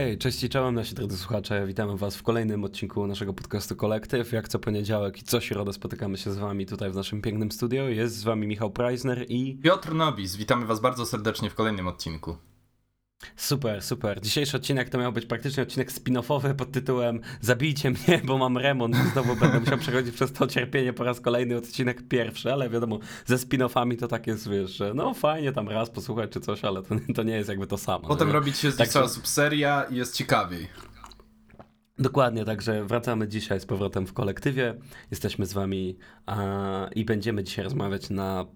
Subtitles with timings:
[0.00, 4.32] Hej, cześć i czołem nasi drodzy słuchacze, witamy was w kolejnym odcinku naszego podcastu Kolektyw.
[4.32, 7.88] Jak co poniedziałek i co środę spotykamy się z wami tutaj w naszym pięknym studio.
[7.88, 9.58] Jest z wami Michał Preisner i...
[9.62, 12.36] Piotr Nobis, witamy was bardzo serdecznie w kolejnym odcinku.
[13.36, 14.20] Super, super.
[14.20, 18.96] Dzisiejszy odcinek to miał być praktycznie odcinek spin-offowy pod tytułem Zabijcie mnie, bo mam remont.
[19.12, 23.36] Znowu będę musiał przechodzić przez to cierpienie po raz kolejny odcinek pierwszy, ale wiadomo, ze
[23.36, 26.94] spin-offami to tak jest, wiesz, że no fajnie tam raz posłuchać czy coś, ale to,
[27.14, 28.08] to nie jest jakby to samo.
[28.08, 28.34] Potem nie?
[28.34, 30.66] robić się z Tak cała się- subseria i jest ciekawiej.
[31.98, 34.74] Dokładnie, także wracamy dzisiaj z powrotem w kolektywie.
[35.10, 38.46] Jesteśmy z wami a, i będziemy dzisiaj rozmawiać na,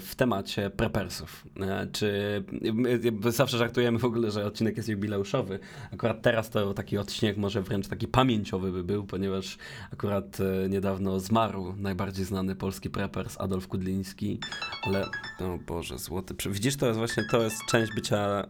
[0.00, 1.46] w temacie prepersów.
[1.60, 5.58] E, Czy my, my zawsze żartujemy w ogóle, że odcinek jest jubileuszowy.
[5.92, 9.58] Akurat teraz to taki odcinek może wręcz taki pamięciowy by był, ponieważ
[9.92, 14.40] akurat e, niedawno zmarł najbardziej znany polski prepers Adolf Kudliński,
[14.82, 15.04] ale
[15.40, 16.34] o Boże, złoty.
[16.50, 18.46] Widzisz, to jest właśnie to jest część bycia.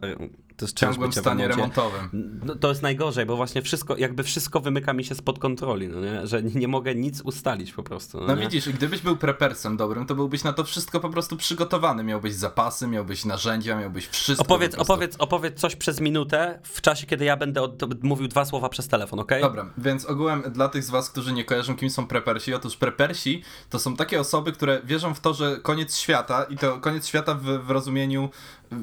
[0.57, 2.39] To jest ciągłym stanie remontowym.
[2.45, 6.01] No, to jest najgorzej, bo właśnie wszystko, jakby wszystko wymyka mi się spod kontroli, no
[6.01, 6.27] nie?
[6.27, 8.19] że nie, mogę nic ustalić po prostu.
[8.19, 12.03] No, No widzisz, gdybyś był prepersem dobrym, to byłbyś na to wszystko po prostu przygotowany.
[12.03, 14.45] Miałbyś zapasy, miałbyś narzędzia, miałbyś wszystko.
[14.45, 18.69] Opowiedz, opowiedz, opowiedz coś przez minutę w czasie, kiedy ja będę od, mówił dwa słowa
[18.69, 19.41] przez telefon, okej?
[19.41, 23.43] Dobra, więc ogółem dla tych z was, którzy nie kojarzą, kim są prepersi, otóż prepersi
[23.69, 27.33] to są takie osoby, które wierzą w to, że koniec świata i to koniec świata
[27.33, 28.29] w, w rozumieniu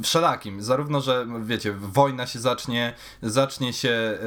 [0.03, 0.63] wszelakim.
[0.63, 4.19] Zarówno, że wiecie, wojna się zacznie, zacznie się, e,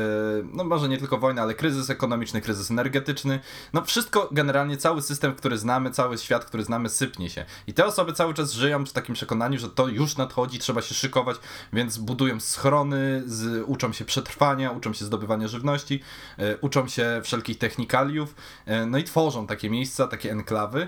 [0.54, 3.40] no może nie tylko wojna, ale kryzys ekonomiczny, kryzys energetyczny.
[3.74, 7.46] No wszystko, generalnie cały system, który znamy, cały świat, który znamy, sypnie się.
[7.68, 10.96] I te osoby cały czas żyją w takim przekonaniu, że to już nadchodzi, trzeba się
[10.96, 11.38] szykować,
[11.74, 16.02] więc budują schrony, z, uczą się przetrwania, uczą się zdobywania żywności,
[16.38, 20.88] e, uczą się wszelkich technikaliów, e, no i tworzą takie miejsca, takie enklawy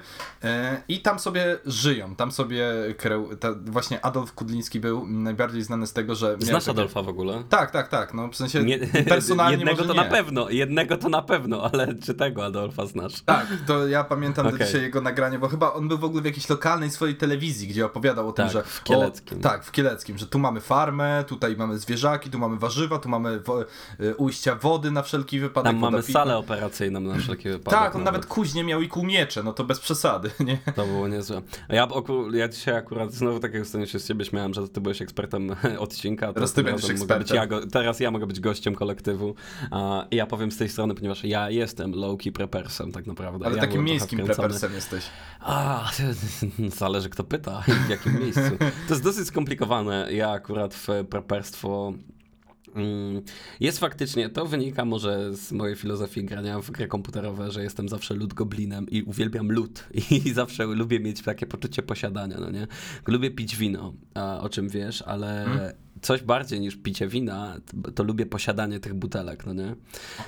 [0.87, 2.65] i tam sobie żyją, tam sobie
[2.97, 7.09] kreł, ta, właśnie Adolf Kudliński był najbardziej znany z tego, że Znasz takie- Adolfa w
[7.09, 7.43] ogóle?
[7.49, 9.99] Tak, tak, tak, no w sensie Nie, personalnie jednego to nie.
[9.99, 13.21] na pewno, jednego to na pewno, ale czy tego Adolfa znasz?
[13.21, 14.67] Tak, to ja pamiętam do Okej.
[14.67, 17.85] dzisiaj jego nagranie, bo chyba on był w ogóle w jakiejś lokalnej swojej telewizji, gdzie
[17.85, 18.63] opowiadał o tym, Tak, że.
[18.63, 19.37] w Kieleckim.
[19.37, 23.09] O, tak, w Kieleckim, że tu mamy farmę, tutaj mamy zwierzaki, tu mamy warzywa, tu
[23.09, 25.71] mamy wo, y, ujścia wody na wszelki wypadek.
[25.71, 27.79] Tam mamy salę operacyjną na wszelki wypadek.
[27.79, 30.57] Tak, on nawet kuźnie miał i kółmiecze, no to bez przesady, nie?
[30.75, 31.41] To było niezłe.
[31.69, 31.87] A ja,
[32.33, 36.27] ja dzisiaj akurat znowu takiego stanie się z ciebie śmiałem, że ty byłeś ekspertem odcinka.
[36.27, 37.37] to Teraz ty będziesz ekspertem.
[37.37, 39.35] ja go, teraz ja mogę być gościem kolektywu.
[40.11, 43.45] I ja powiem z tej strony, ponieważ ja jestem low-key prepersem tak naprawdę.
[43.45, 45.03] Ale ja takim miejskim prepersem jesteś.
[45.39, 45.89] A,
[46.77, 48.41] zależy kto pyta w jakim miejscu.
[48.87, 50.07] To jest dosyć skomplikowane.
[50.11, 51.93] Ja akurat w preperstwo
[53.59, 58.13] jest faktycznie, to wynika może z mojej filozofii grania w gry komputerowe, że jestem zawsze
[58.13, 59.83] lud goblinem i uwielbiam lód
[60.25, 62.67] i zawsze lubię mieć takie poczucie posiadania, no nie?
[63.07, 63.93] Lubię pić wino,
[64.41, 65.45] o czym wiesz, ale
[66.01, 69.75] coś bardziej niż picie wina, to, to lubię posiadanie tych butelek, no nie?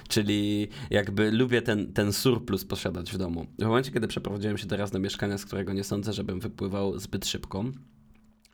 [0.07, 3.45] Czyli jakby lubię ten, ten surplus posiadać w domu.
[3.59, 7.25] W momencie, kiedy przeprowadziłem się teraz do mieszkania, z którego nie sądzę, żebym wypływał zbyt
[7.25, 7.63] szybko,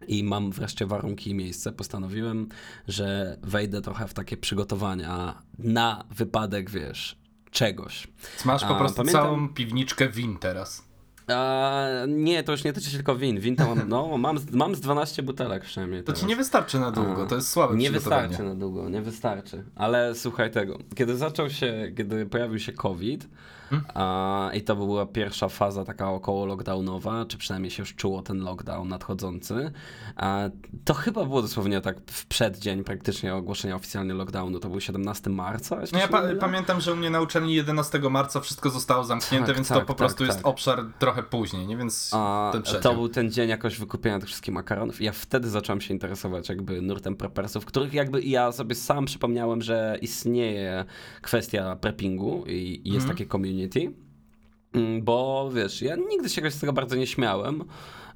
[0.08, 2.50] i mam wreszcie warunki i miejsce, postanowiłem,
[2.88, 7.18] że wejdę trochę w takie przygotowania na wypadek, wiesz,
[7.52, 8.08] czegoś.
[8.46, 10.88] Masz po prostu pamiętam- całą piwniczkę win teraz.
[11.34, 13.40] A, nie, to już nie tyczy się tylko win.
[13.40, 16.04] Win to mam, no, mam, z- mam z 12 butelek przynajmniej.
[16.04, 19.02] To ci nie wystarczy na długo, A, to jest słabe Nie wystarczy na długo, nie
[19.02, 19.64] wystarczy.
[19.76, 23.28] Ale słuchaj tego, kiedy zaczął się, kiedy pojawił się COVID?
[23.94, 28.40] A, i to była pierwsza faza taka około lockdownowa, czy przynajmniej się już czuło ten
[28.44, 29.72] lockdown nadchodzący,
[30.16, 30.40] a,
[30.86, 35.78] to chyba było dosłownie tak w przeddzień praktycznie ogłoszenia oficjalnie lockdownu, to był 17 marca?
[35.94, 39.56] No ja pa- pamiętam, że u mnie na uczelni 11 marca wszystko zostało zamknięte, Tak,
[39.56, 40.28] więc tak, to po tak, prostu tak.
[40.28, 41.78] jest obszar trochę później, nie?
[41.78, 42.82] Więc A ten przedział.
[42.82, 46.82] to był ten dzień jakoś wykupienia tych wszystkich makaronów ja wtedy zacząłem się interesować jakby
[46.82, 50.86] nurtem prepersów, których jakby ja sobie sam przypomniałem, że istnieje
[51.22, 52.52] kwestia preppingu i,
[52.86, 53.18] i jest Mhm.
[53.18, 53.57] takie community.
[54.74, 57.64] Mm, Bo wiesz, ja nigdy się jakoś z tego bardzo nie śmiałem.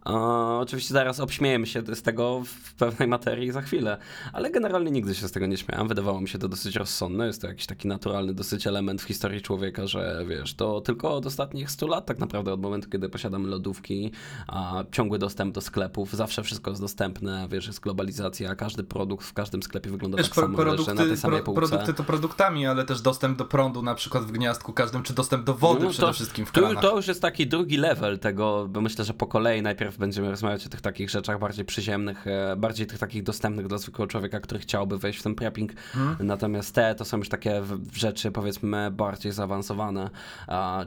[0.05, 3.97] Oczywiście zaraz obśmiejemy się z tego w pewnej materii za chwilę,
[4.33, 5.87] ale generalnie nigdy się z tego nie śmiałem.
[5.87, 7.27] Wydawało mi się to dosyć rozsądne.
[7.27, 11.25] Jest to jakiś taki naturalny dosyć element w historii człowieka, że wiesz, to tylko od
[11.25, 14.11] ostatnich 100 lat tak naprawdę, od momentu, kiedy posiadamy lodówki,
[14.47, 19.33] a ciągły dostęp do sklepów, zawsze wszystko jest dostępne, wiesz, jest globalizacja, każdy produkt w
[19.33, 21.61] każdym sklepie wygląda Wiesz, tak pro, samo, produkty, na tej samej półce.
[21.61, 25.43] produkty to produktami, ale też dostęp do prądu na przykład w gniazdku każdym, czy dostęp
[25.43, 26.81] do wody No, przede to- wszystkim w kranach.
[26.81, 30.31] to już jest taki drugi level tego, bo myślę, że po kolei najpierw najpierw będziemy
[30.31, 34.39] rozmawiać o tych takich rzeczach bardziej przyziemnych, e, bardziej tych takich dostępnych dla zwykłego człowieka,
[34.39, 35.71] który chciałby wejść w ten prepping.
[35.93, 36.15] Hmm.
[36.19, 37.61] Natomiast te to są już takie
[37.93, 40.09] rzeczy, powiedzmy, bardziej zaawansowane,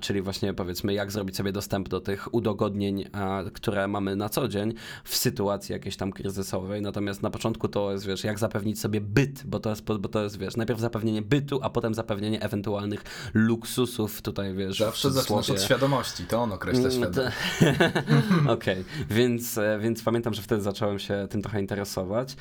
[0.00, 3.04] czyli właśnie powiedzmy, jak zrobić sobie dostęp do tych udogodnień,
[3.54, 4.74] które mamy na co dzień
[5.04, 6.82] w sytuacji jakiejś tam kryzysowej.
[6.82, 10.22] Natomiast na początku to jest, wiesz, jak zapewnić sobie byt, bo to jest, bo to
[10.22, 14.78] jest wiesz, najpierw zapewnienie bytu, a potem zapewnienie ewentualnych luksusów tutaj, wiesz.
[14.78, 17.36] Zawsze zaczynasz od świadomości, to on określa mm, świadomość.
[18.54, 18.84] Okej, okay.
[19.11, 22.37] Więc, e, więc pamiętam, że wtedy zacząłem się tym trochę interesować.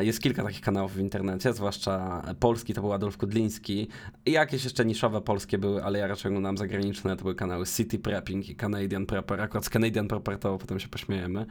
[0.00, 3.88] Jest kilka takich kanałów w internecie, zwłaszcza polski to był Adolf Kudliński
[4.26, 7.98] i jakieś jeszcze niszowe polskie były, ale ja raczej oglądam zagraniczne, to były kanały City
[7.98, 9.40] Prepping i Canadian Prepper.
[9.40, 11.46] Akurat z Canadian Prepper to potem się pośmiejemy.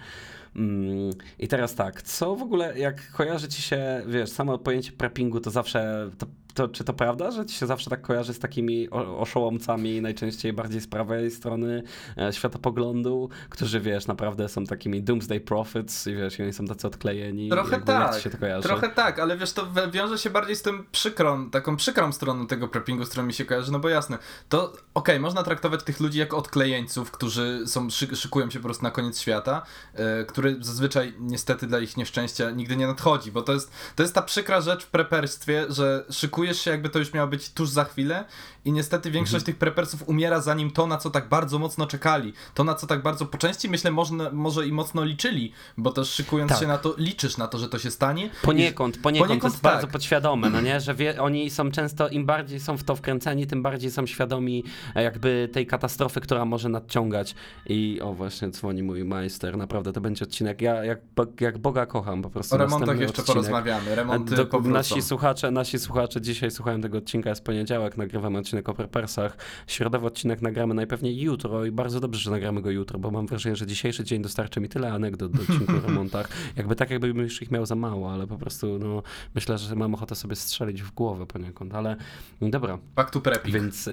[0.55, 1.09] Mm,
[1.39, 5.51] I teraz tak, co w ogóle, jak kojarzy ci się, wiesz, samo pojęcie preppingu, to
[5.51, 10.01] zawsze to to, czy to prawda, że ci się zawsze tak kojarzy z takimi oszołomcami,
[10.01, 11.83] najczęściej bardziej z prawej strony
[12.17, 17.49] e, światopoglądu, którzy, wiesz, naprawdę są takimi doomsday prophets i wiesz, oni są tacy odklejeni.
[17.49, 22.11] Trochę tak, trochę tak, ale wiesz, to wiąże się bardziej z tym przykrą, taką przykrą
[22.11, 24.17] stroną tego preppingu, z którą mi się kojarzy, no bo jasne,
[24.49, 28.83] to okej, okay, można traktować tych ludzi jako odklejeńców, którzy są, szykują się po prostu
[28.83, 29.61] na koniec świata,
[29.93, 34.15] yy, który zazwyczaj niestety dla ich nieszczęścia nigdy nie nadchodzi, bo to jest, to jest
[34.15, 37.69] ta przykra rzecz w preperstwie, że szykują szykujesz się, jakby to już miało być tuż
[37.69, 38.25] za chwilę
[38.65, 39.45] i niestety większość mhm.
[39.45, 42.33] tych prepersów umiera zanim to, na co tak bardzo mocno czekali.
[42.53, 46.09] To, na co tak bardzo po części, myślę, można, może i mocno liczyli, bo też
[46.09, 46.59] szykując tak.
[46.59, 48.29] się na to, liczysz na to, że to się stanie.
[48.41, 49.73] Poniekąd, poniekąd, poniekąd to jest tak.
[49.73, 50.79] bardzo podświadome, no nie?
[50.83, 54.63] Że wie, oni są często, im bardziej są w to wkręceni, tym bardziej są świadomi
[54.95, 57.35] e, jakby tej katastrofy, która może nadciągać.
[57.65, 60.61] I o, właśnie dzwoni mój majster, naprawdę to będzie odcinek.
[60.61, 60.99] Ja jak,
[61.39, 62.55] jak Boga kocham po prostu.
[62.55, 63.25] O remontach jeszcze odcinek.
[63.25, 68.69] porozmawiamy, remonty Do, Nasi słuchacze, nasi słuchacze dzisiaj słuchają tego odcinka, jest poniedziałek, nagrywamy odcinek
[68.69, 69.37] o prepersach.
[69.67, 73.55] Środowy odcinek nagramy najpewniej jutro i bardzo dobrze, że nagramy go jutro, bo mam wrażenie,
[73.55, 76.29] że dzisiejszy dzień dostarczy mi tyle anegdot do odcinku o remontach.
[76.55, 79.03] Jakby tak, jakbym już ich miał za mało, ale po prostu no,
[79.35, 81.95] myślę, że mam ochotę sobie strzelić w głowę poniekąd, ale
[82.41, 82.77] dobra.
[82.95, 83.53] Back to prepping.
[83.55, 83.89] Więc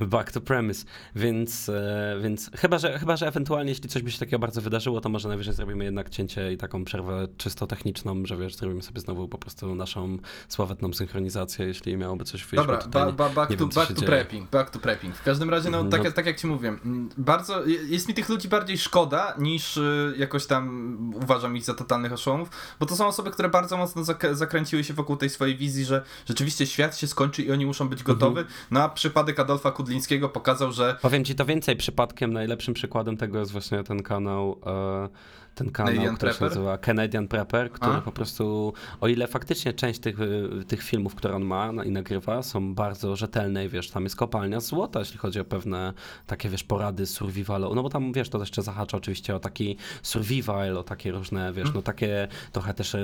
[0.00, 0.86] back to premise.
[1.16, 5.00] Więc, e, więc chyba, że, chyba, że ewentualnie jeśli coś by się takiego bardzo wydarzyło,
[5.00, 9.00] to może najwyżej zrobimy jednak cięcie i taką przerwę czysto techniczną, że wiesz, zrobimy sobie
[9.00, 12.66] znowu po prostu naszą sławetną synchronizację, jeśli miałoby coś wyjść.
[12.66, 15.16] Dobra, ba, ba, back, to, back to prepping, back to prepping.
[15.16, 16.12] W każdym razie, no, tak, no.
[16.12, 16.76] tak jak ci mówię,
[17.18, 22.12] bardzo, jest mi tych ludzi bardziej szkoda, niż y, jakoś tam uważam ich za totalnych
[22.12, 22.48] oszołomów,
[22.80, 26.02] bo to są osoby, które bardzo mocno zak zakręciły się wokół tej swojej wizji, że
[26.26, 28.38] rzeczywiście świat się skończy i oni muszą być gotowi.
[28.38, 28.46] Mhm.
[28.70, 30.96] No a przypadek Adolfa Kudlińskiego pokazał, że...
[31.02, 34.60] Powiem ci to więcej, przypadkiem najlepszym przykładem tego jest właśnie ten kanał...
[34.66, 36.48] E, ten kanał, Canadian który Prepper?
[36.48, 38.00] się nazywa Canadian Prepper, który A?
[38.00, 42.42] po prostu, o ile faktycznie część tych, y, tych filmów, które on ma i nagrywa,
[42.42, 45.92] są bardzo rzetelne i wiesz, tam jest kopalnia złota, jeśli chodzi o pewne
[46.26, 50.78] takie, wiesz, porady survivalu, no bo tam, wiesz, to jeszcze zahacza oczywiście o taki survival,
[50.78, 52.96] o takie różne, wiesz, no takie trochę też,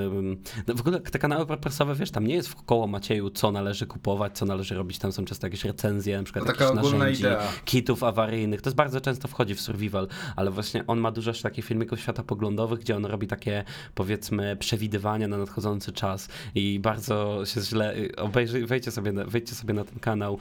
[0.67, 3.87] no w ogóle te kanały preppersowe, wiesz, tam nie jest w koło Macieju, co należy
[3.87, 7.43] kupować, co należy robić, tam są często jakieś recenzje, na przykład no, jakieś narzędzi, idea.
[7.65, 11.43] kitów awaryjnych, to jest bardzo często wchodzi w survival, ale właśnie on ma dużo jeszcze
[11.43, 17.47] takich filmików światopoglądowych, poglądowych, gdzie on robi takie powiedzmy przewidywania na nadchodzący czas i bardzo
[17.47, 20.41] się źle, obejrzyj, wejdźcie sobie, wejdźcie sobie na ten kanał uh,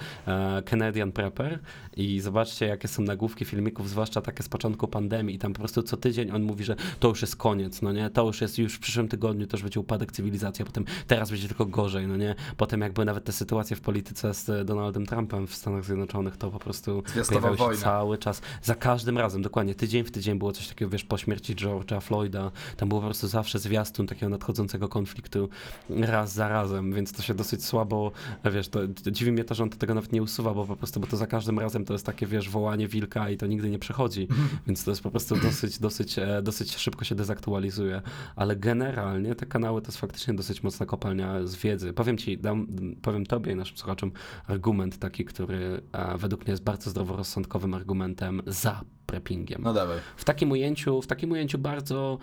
[0.65, 1.59] Canadian Prepper
[1.97, 5.83] i zobaczcie jakie są nagłówki filmików, zwłaszcza takie z początku pandemii i tam po prostu
[5.83, 8.75] co tydzień on mówi, że to już jest koniec, no nie, to już jest już
[8.75, 12.17] w przyszłym tygodniu to już będzie upadek cywilizacji, a potem teraz będzie tylko gorzej, no
[12.17, 16.51] nie, potem jakby nawet te sytuacje w polityce z Donaldem Trumpem w Stanach Zjednoczonych to
[16.51, 20.67] po prostu pojawiały się cały czas, za każdym razem, dokładnie, tydzień w tydzień było coś
[20.67, 22.51] takiego, wiesz, po śmierci George'a George'a Floyda.
[22.77, 25.49] Tam było po prostu zawsze zwiastun takiego nadchodzącego konfliktu
[25.89, 28.11] raz za razem, więc to się dosyć słabo,
[28.53, 28.79] wiesz, to,
[29.11, 31.17] dziwi mnie to, że on to tego nawet nie usuwa, bo po prostu, bo to
[31.17, 34.27] za każdym razem to jest takie, wiesz, wołanie wilka i to nigdy nie przechodzi,
[34.67, 38.01] więc to jest po prostu dosyć, dosyć, e, dosyć szybko się dezaktualizuje,
[38.35, 41.93] ale generalnie te kanały to jest faktycznie dosyć mocna kopalnia z wiedzy.
[41.93, 42.67] Powiem ci, dam,
[43.01, 44.11] powiem tobie i naszym słuchaczom
[44.47, 49.61] argument taki, który a, według mnie jest bardzo zdroworozsądkowym argumentem za preppingiem.
[49.63, 49.97] No dawaj.
[50.17, 52.17] W takim ujęciu, w takim ujęciu bardzo,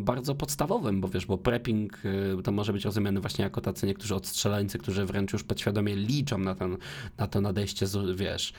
[0.00, 4.14] bardzo podstawowym, bo wiesz, bo prepping y, to może być rozumiany właśnie jako tacy niektórzy
[4.14, 6.76] odstrzelańcy, którzy wręcz już podświadomie liczą na, ten,
[7.18, 8.52] na to nadejście, z, wiesz,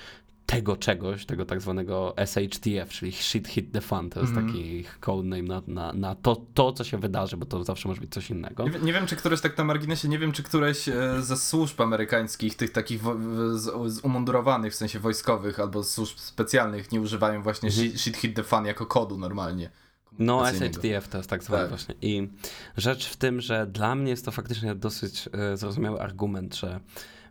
[0.45, 4.47] tego czegoś, tego tak zwanego SHTF, czyli Shit Hit the Fan, to jest mm.
[4.47, 8.13] taki codename na, na, na to, to, co się wydarzy, bo to zawsze może być
[8.13, 8.69] coś innego.
[8.69, 11.81] Nie, nie wiem, czy któreś tak na marginesie, nie wiem, czy któreś e, ze służb
[11.81, 13.01] amerykańskich, tych takich
[13.53, 17.97] z, z umundurowanych, w sensie wojskowych, albo służb specjalnych nie używają właśnie mm.
[17.97, 19.69] Shit Hit the Fan jako kodu normalnie
[20.19, 20.51] No.
[20.51, 21.69] SHDF to jest tak zwany Tak.
[21.69, 21.95] właśnie.
[22.01, 22.29] I
[22.77, 26.79] rzecz w tym, że dla mnie jest to faktycznie dosyć e, zrozumiały argument, że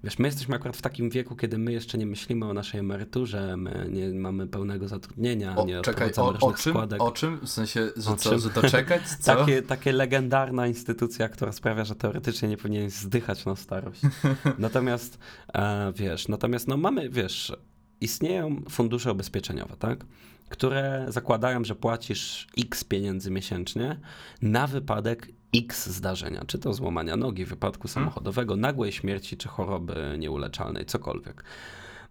[0.04, 3.56] wiesz, my jesteśmy akurat w takim wieku, kiedy my jeszcze nie myślimy o naszej emeryturze,
[3.56, 6.72] my nie mamy pełnego zatrudnienia, O, nie czekaj, o, o czym?
[6.72, 7.02] składek.
[7.02, 7.38] O czym?
[7.38, 8.38] W sensie, że O co, czym?
[8.38, 9.02] że doczekać?
[9.20, 9.36] Co?
[9.36, 14.00] Takie, takie legendarna instytucja, która sprawia, że teoretycznie nie powinien zdychać na starość.
[14.58, 15.18] Natomiast,
[15.54, 17.52] e, wiesz, natomiast no mamy, wiesz,
[18.00, 20.04] istnieją fundusze ubezpieczeniowe, tak?
[20.48, 24.00] Które zakładają, że płacisz x pieniędzy miesięcznie
[24.42, 30.86] na wypadek x zdarzenia, czy to złamania nogi, wypadku samochodowego, nagłej śmierci, czy choroby nieuleczalnej,
[30.86, 31.44] cokolwiek.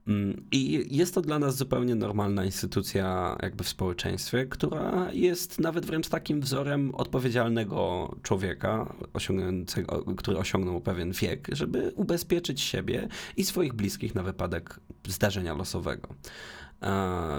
[0.08, 5.86] Mm, I jest to dla nas zupełnie normalna instytucja jakby w społeczeństwie, która jest nawet
[5.86, 13.08] wręcz takim wzorem odpowiedzialnego człowieka, osiągającego, który osiągnął pewien wiek, żeby ubezpieczyć siebie
[13.38, 16.08] i swoich bliskich na wypadek zdarzenia losowego,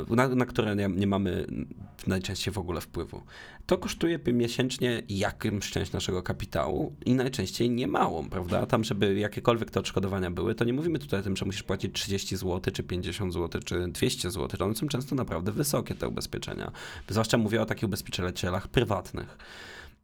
[0.09, 1.47] na, na które nie, nie mamy
[2.07, 3.23] najczęściej w ogóle wpływu.
[3.67, 8.67] To kosztuje miesięcznie jakąś część naszego kapitału i najczęściej nie małą, prawda?
[8.67, 11.95] Tam, żeby jakiekolwiek te odszkodowania były, to nie mówimy tutaj o tym, że musisz płacić
[11.95, 14.67] 30 zł, czy 50 zł, czy 200 zł.
[14.67, 16.73] One są często naprawdę wysokie, te ubezpieczenia.
[17.09, 19.39] Zwłaszcza mówię o takich ubezpieczycielach prywatnych.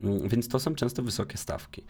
[0.00, 1.84] Mm, Więc to są często wysokie stawki.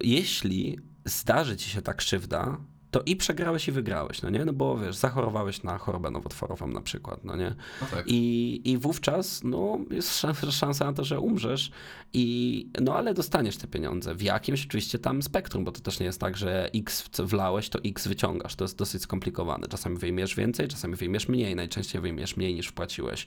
[0.00, 2.56] Jeśli zdarzy ci się ta krzywda,
[2.94, 4.44] to i przegrałeś, i wygrałeś, no nie?
[4.44, 7.54] No bo wiesz, zachorowałeś na chorobę nowotworową na przykład, no nie?
[7.80, 8.04] No tak.
[8.06, 10.18] I, I wówczas no, jest
[10.50, 11.70] szansa, na to, że umrzesz,
[12.12, 16.06] i, no ale dostaniesz te pieniądze w jakimś oczywiście tam spektrum, bo to też nie
[16.06, 18.54] jest tak, że x wlałeś, to x wyciągasz.
[18.54, 19.68] To jest dosyć skomplikowane.
[19.68, 23.26] Czasami wyjmiesz więcej, czasami wyjmiesz mniej, najczęściej wyjmiesz mniej niż wpłaciłeś.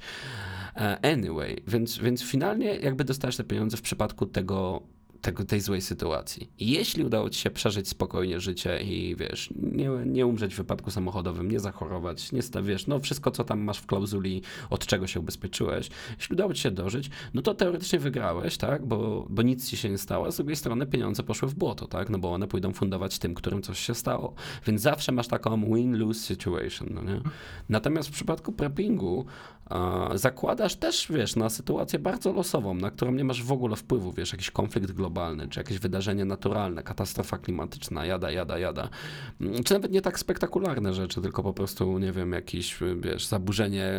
[0.76, 4.82] E, Anyway, więc, więc finalnie jakby dostajesz te pieniądze w przypadku tego
[5.22, 6.50] tego, tej złej sytuacji.
[6.60, 11.52] Jeśli udało ci się przeżyć spokojnie życie i wiesz, nie, nie umrzeć w wypadku samochodowym,
[11.52, 15.90] nie zachorować, nie wiesz, no wszystko co tam masz w klauzuli, od czego się ubezpieczyłeś,
[16.18, 19.90] jeśli udało ci się dożyć, no to teoretycznie wygrałeś, tak, bo, bo nic ci się
[19.90, 22.74] nie stało, a z drugiej strony pieniądze poszły w błoto, tak, no bo one pójdą
[22.74, 24.34] fundować tym, którym coś się stało.
[24.66, 27.22] Więc zawsze masz taką win-lose situation, no nie?
[27.70, 29.26] Natomiast w przypadku preppingu
[29.66, 34.12] a, zakładasz też, wiesz, na sytuację bardzo losową, na którą nie masz w ogóle wpływu,
[34.12, 35.07] wiesz, jakiś konflikt globalny,
[35.50, 38.90] czy jakieś wydarzenie naturalne, katastrofa klimatyczna, jada, jada, jada.
[39.42, 43.94] Mm, Czy nawet nie tak spektakularne rzeczy, tylko po prostu, nie wiem, jakieś, wiesz, zaburzenie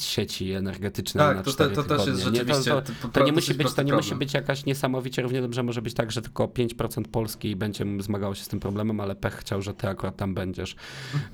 [0.00, 2.40] sieci energetycznej Tak, na to, cztery to też jest tygodnie.
[2.40, 2.70] Nie, rzeczywiście.
[2.70, 5.82] to, to, to nie musi być, to nie musi być jakaś niesamowicie równie dobrze, może
[5.82, 9.62] być tak, że tylko 5% Polski będzie zmagało się z tym problemem, ale pech chciał,
[9.62, 10.76] że ty akurat tam będziesz,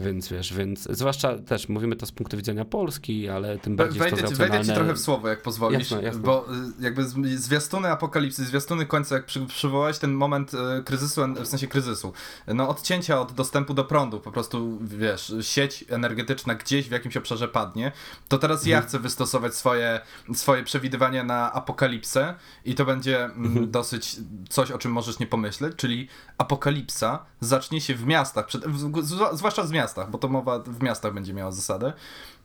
[0.00, 4.11] więc wiesz, więc zwłaszcza też mówimy to z punktu widzenia Polski, ale tym bardziej jest
[4.11, 6.23] to Wejdę, ci- wejdę ci trochę w słowo, jak pozwolisz, Jasne, jasne.
[6.23, 6.47] bo
[6.81, 7.05] y, jakby
[7.38, 12.12] zwiastuny apokalipsy, zwiastuny końca, jak przy, przywołałeś ten moment y, kryzysu, w sensie kryzysu,
[12.47, 17.49] no odcięcia od dostępu do prądu, po prostu, wiesz, sieć energetyczna gdzieś w jakimś obszarze
[17.49, 17.92] padnie,
[18.28, 18.88] to teraz ja Mhm.
[18.88, 20.00] chcę wystosować swoje,
[20.35, 23.71] swoje przewidywanie na apokalipsę i to będzie mm, Mhm.
[23.71, 24.16] dosyć
[24.49, 29.04] coś, o czym możesz nie pomyśleć, czyli apokalipsa zacznie się w miastach, przed, w,
[29.37, 31.92] zwłaszcza w miastach, bo to mowa w miastach będzie miała zasadę,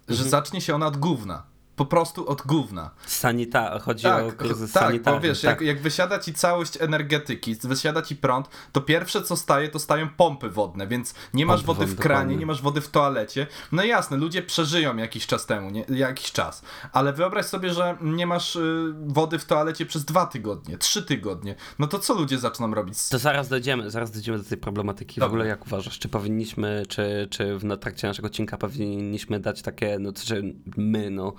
[0.08, 0.30] że Mhm.
[0.30, 1.44] zacznie się ona od gówna.
[1.76, 2.92] Po prostu od gówna.
[3.06, 5.20] Sanita, chodzi o Tak, kryzys tak, sanitarny.
[5.20, 5.50] bo wiesz, tak.
[5.50, 10.10] jak, jak wysiada ci całość energetyki, wysiada ci prąd, to pierwsze co staje, to stają
[10.10, 13.48] pompy wodne, więc nie masz Pompy wody w kranie, nie masz wody w toalecie.
[13.72, 16.62] No jasne, ludzie przeżyją jakiś czas temu, nie, jakiś czas,
[16.92, 21.56] ale wyobraź sobie, że nie masz y, wody w toalecie przez dwa tygodnie, trzy tygodnie.
[21.80, 23.10] No to co ludzie zaczną robić?
[23.10, 25.20] To zaraz dojdziemy, zaraz dojdziemy do tej problematyki.
[25.20, 29.62] W ogóle jak uważasz, czy powinniśmy, czy, czy w na trakcie naszego odcinka powinniśmy dać
[29.62, 31.34] takie, no czy my, no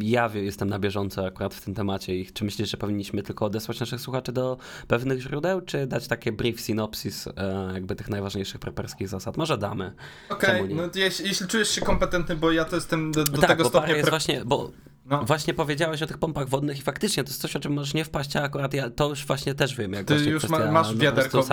[0.00, 3.80] ja jestem na bieżąco akurat w tym temacie i czy myślisz, że powinniśmy tylko odesłać
[3.80, 9.08] naszych słuchaczy do pewnych źródeł, czy dać takie brief synopsis e, jakby tych najważniejszych preperskich
[9.08, 9.36] zasad?
[9.36, 9.92] Może damy.
[10.28, 10.74] Okej, nie?
[10.74, 13.68] no jeśli, jeśli czujesz się kompetentny, bo ja to jestem do, do tak, tego bo
[13.68, 13.90] stopnia...
[13.90, 14.10] jest Pre...
[14.10, 14.70] właśnie, bo
[15.08, 15.24] No.
[15.24, 18.04] właśnie powiedziałeś o tych pompach wodnych i faktycznie to jest coś, o czym możesz nie
[18.04, 21.44] wpaść, a akurat ja to już właśnie też wiem, jak Ty już kwestia, masz wiaderko,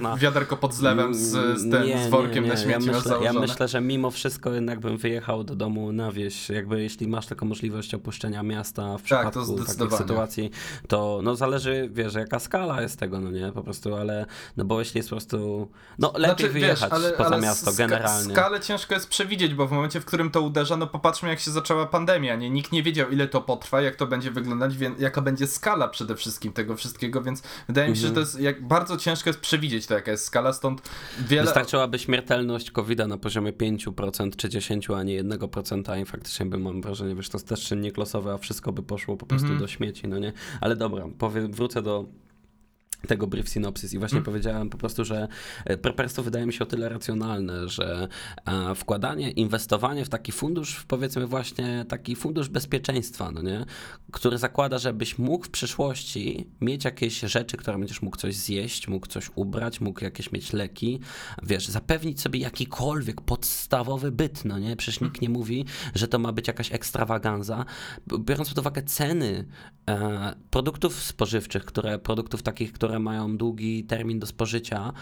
[0.00, 1.20] masz wiaderko pod zlewem z,
[1.60, 2.60] z, tym, Nie, z workiem nie, na nie.
[2.62, 6.48] śmieci ja myślę, ja myślę, że mimo wszystko jednak bym wyjechał do domu na wieś.
[6.48, 10.50] Jakby jeśli masz taką możliwość opuszczenia miasta w Tak, przypadku takich sytuacji,
[10.88, 14.26] to no zależy, wiesz, jaka skala jest tego, no nie, po prostu, ale
[14.56, 18.32] no bo jeśli jest po prostu, no lepiej Znaczy, wyjechać poza miasto ska- generalnie.
[18.34, 21.50] Skalę ciężko jest przewidzieć, bo w momencie, w którym to uderza, no popatrzmy jak się
[21.50, 22.50] zaczęła pandemia, nie?
[22.50, 26.16] Nikt nie wiedział ile to potrwa, jak to będzie wyglądać, wie, jaka będzie skala przede
[26.16, 29.86] wszystkim tego wszystkiego, więc wydaje mi się, że to jest, jak bardzo ciężko jest przewidzieć
[29.86, 30.82] to jaka jest skala, stąd
[31.28, 31.42] wiele...
[31.42, 36.82] Wystarczyłaby śmiertelność COVID-a na poziomie 5% czy 10%, a nie 1% i faktycznie bym mam
[36.82, 39.60] wrażenie, wiesz, to jest też czynnik losowy, a wszystko by poszło po prostu Mhm.
[39.60, 40.32] do śmieci, no nie?
[40.60, 42.04] Ale dobra, powiem, wrócę do
[43.08, 44.24] tego brief synopsis i właśnie hmm.
[44.24, 45.28] powiedziałem po prostu, że
[45.64, 48.08] e, preperstwo wydaje mi się o tyle racjonalne, że
[48.46, 53.64] e, wkładanie, inwestowanie w taki fundusz, powiedzmy właśnie taki fundusz bezpieczeństwa, no nie?
[54.12, 59.06] który zakłada, żebyś mógł w przyszłości mieć jakieś rzeczy, które będziesz mógł coś zjeść, mógł
[59.06, 61.00] coś ubrać, mógł jakieś mieć leki,
[61.42, 64.76] wiesz, zapewnić sobie jakikolwiek podstawowy byt, no nie?
[64.76, 67.64] Przecież nikt nie mówi, że to ma być jakaś ekstrawaganza.
[68.18, 69.44] Biorąc pod uwagę ceny
[69.88, 74.92] e, produktów spożywczych, które, produktów takich, które które mają długi termin do spożycia,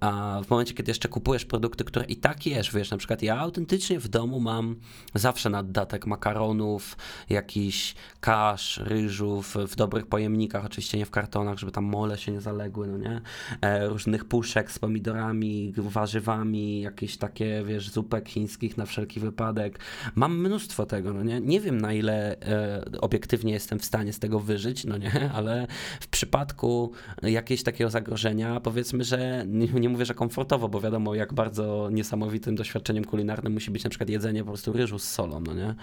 [0.00, 3.38] a w momencie, kiedy jeszcze kupujesz produkty, które i tak jesz, wiesz, na przykład ja
[3.38, 4.76] autentycznie w domu mam
[5.14, 6.96] zawsze naddatek makaronów,
[7.30, 12.40] jakiś kasz, ryżów w dobrych pojemnikach, oczywiście nie w kartonach, żeby tam mole się nie
[12.40, 13.20] zaległy, no nie?
[13.60, 19.78] E, różnych puszek z pomidorami, warzywami, jakieś takie, wiesz, zupek chińskich na wszelki wypadek.
[20.14, 21.40] Mam mnóstwo tego, no nie?
[21.40, 25.30] Nie wiem na ile e, obiektywnie jestem w stanie z tego wyżyć, no nie?
[25.40, 25.66] Ale
[26.00, 26.92] w przypadku
[27.40, 32.54] jakiegoś takiego zagrożenia, powiedzmy, że nie, nie, mówię, że komfortowo, bo wiadomo, jak bardzo niesamowitym
[32.54, 35.74] doświadczeniem kulinarnym musi być na przykład jedzenie po prostu ryżu z solą, no nie?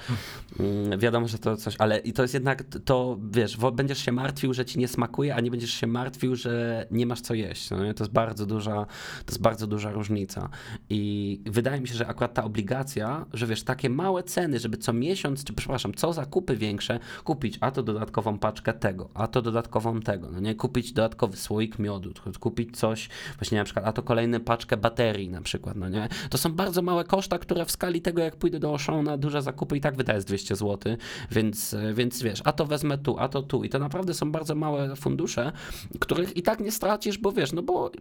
[0.59, 4.53] Mm, wiadomo, że to coś, ale i to jest jednak, to wiesz, będziesz się martwił,
[4.53, 7.85] że ci nie smakuje, a nie będziesz się martwił, że nie masz co jeść, no
[7.85, 7.93] nie?
[7.93, 8.85] To jest bardzo duża,
[9.25, 10.49] to jest bardzo duża różnica
[10.89, 14.93] i wydaje mi się, że akurat ta obligacja, że wiesz, takie małe ceny, żeby co
[14.93, 20.01] miesiąc, czy przepraszam, co zakupy większe, kupić, a to dodatkową paczkę tego, a to dodatkową
[20.01, 20.55] tego, no nie?
[20.55, 25.41] Kupić dodatkowy słoik miodu, kupić coś, właśnie na przykład, a to kolejną paczkę baterii na
[25.41, 26.09] przykład, no nie?
[26.29, 29.41] To są bardzo małe koszta, które w skali tego, jak pójdę do Auchan na duże
[29.41, 30.97] zakupy i tak wydaje z 200 zł,
[31.31, 34.55] więc, więc wiesz, a to wezmę tu, a to tu i to naprawdę są bardzo
[34.55, 35.51] małe fundusze,
[35.99, 37.91] których i tak nie stracisz, bo wiesz, no bo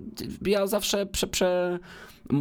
[0.43, 1.78] ja zawsze prze, prze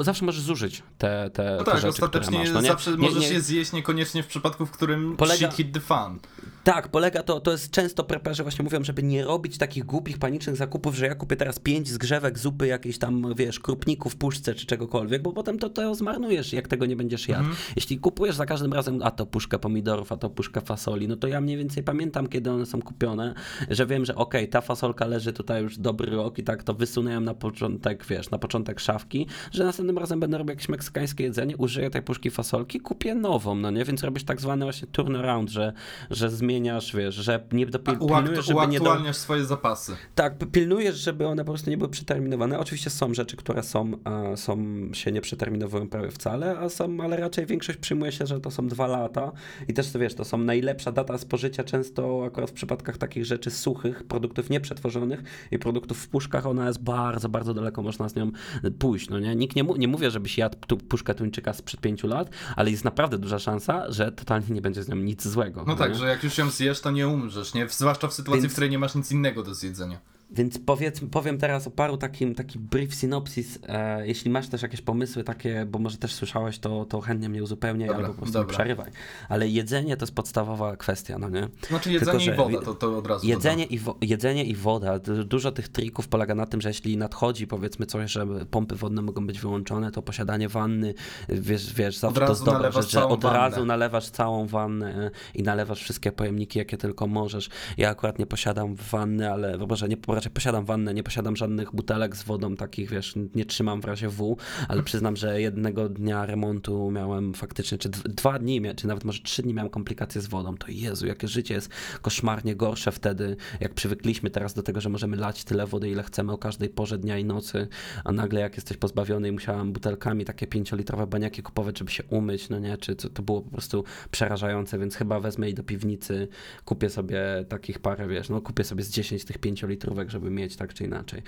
[0.02, 2.68] zawsze możesz zużyć te, te, no te tak, rzeczy, ostatecznie masz, no nie?
[2.68, 5.52] zawsze nie, możesz nie, je zjeść niekoniecznie w przypadku, w którym polega...
[5.52, 6.20] shit hit the fan.
[6.66, 10.56] Tak, polega to, to jest często preperzy właśnie mówią, żeby nie robić takich głupich, panicznych
[10.56, 14.66] zakupów, że ja kupię teraz pięć zgrzewek zupy jakiejś tam, wiesz, krupników w puszce czy
[14.66, 17.44] czegokolwiek, bo potem to, to zmarnujesz, jak tego nie będziesz jadł.
[17.44, 17.56] Mm.
[17.76, 21.28] Jeśli kupujesz za każdym razem, a to puszkę pomidorów, a to puszkę fasoli, no to
[21.28, 23.34] ja mniej więcej pamiętam, kiedy one są kupione,
[23.70, 26.74] że wiem, że okej, okay, ta fasolka leży tutaj już dobry rok i tak to
[26.74, 31.58] wysunąłem na początek, wiesz, na początek szafki, że następnym razem będę robił jakieś meksykańskie jedzenie,
[31.58, 33.86] użyję tej puszki fasolki, kupię nową, no nie?
[33.86, 35.74] Więc robisz tak zwany właśnie turnaround, że,
[36.10, 39.14] że zmieniasz, wiesz, że nie dopil, pilnujesz, żeby nie do...
[39.14, 39.96] swoje zapasy.
[40.16, 42.60] Tak, pilnujesz, żeby one po prostu nie były przeterminowane.
[42.60, 43.92] Oczywiście są rzeczy, które są,
[44.36, 44.58] są
[44.94, 48.68] się nie przeterminowują prawie wcale, a są, ale raczej większość przyjmuje się, że to są
[48.68, 49.32] dwa lata
[49.68, 53.52] i też to wiesz, to są najlepsza data spożycia często akurat w przypadkach takich rzeczy
[53.52, 58.32] suchych, produktów nieprzetworzonych i produktów w puszkach, ona jest bardzo, bardzo daleko, można z nią
[58.80, 59.36] pójść, no nie?
[59.36, 63.18] Nikt nie, nie mówię, żebyś jadł tu, puszkę tuńczyka sprzed pięciu lat, ale jest naprawdę
[63.18, 65.60] duża szansa, że totalnie nie będzie z nią nic złego.
[65.60, 65.98] No, no tak, nie?
[65.98, 67.70] że jak już ją zjesz, to nie umrzesz, nie?
[67.70, 68.54] Zwłaszcza w sytuacji, Więc...
[68.54, 70.00] w której nie masz nic innego do zjedzenia.
[70.32, 73.60] Więc powiedz, powiem teraz o paru takim taki brief synopsis.
[73.68, 77.44] E, jeśli masz też jakieś pomysły takie, bo może też słyszałeś, to, to chętnie mnie
[77.44, 78.92] uzupełniaj dobra, albo po prostu przerywaj.
[79.30, 81.48] Ale jedzenie to jest podstawowa kwestia, no nie?
[81.68, 83.28] Znaczy jedzenie Tylko, i woda, to, to od razu.
[83.28, 85.00] Jedzenie i, wo, jedzenie i woda.
[85.26, 89.28] Dużo tych trików polega na tym, że jeśli nadchodzi powiedzmy coś, że pompy wodne mogą
[89.28, 90.94] być wyłączone, to posiadanie wanny,
[91.30, 93.38] wiesz, wiesz zawsze to jest dobra rzecz, że od wannę.
[93.38, 97.50] razu nalewasz całą wannę i nalewasz wszystkie pojemniki, jakie tylko możesz.
[97.78, 102.16] Ja akurat nie posiadam wanny, ale, boże, nie raczej posiadam wannę, nie posiadam żadnych butelek
[102.16, 106.92] z wodą takich, wiesz, nie trzymam w razie W, ale przyznam, że jednego dnia remontu
[106.92, 110.58] miałem faktycznie, czy dwa dni, czy nawet może trzy dni miałem komplikacje z wodą.
[110.58, 111.70] To Jezu, jakie życie jest
[112.02, 116.32] koszmarnie gorsze wtedy, jak przywykliśmy teraz do tego, że możemy lać tyle wody, ile chcemy
[116.32, 117.68] o każdej porze dnia i nocy,
[118.04, 122.50] a nagle jak jesteś pozbawiony i musiałam butelkami takie pięciolitrowe baniaki kupować, żeby się umyć,
[122.50, 126.28] no nie, czy to, to było po prostu przerażające, więc chyba wezmę i do piwnicy,
[126.66, 130.74] kupię sobie takich parę, wiesz, no kupię sobie z 10 tych pięciolitrówek, żeby mieć tak
[130.74, 131.22] czy inaczej.